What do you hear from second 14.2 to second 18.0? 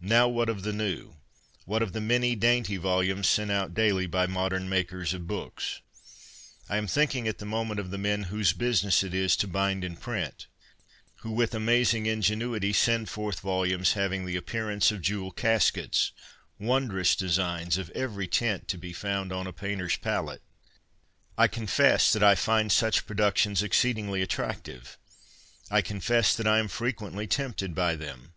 the appearance of jewel caskets— wondrous designs of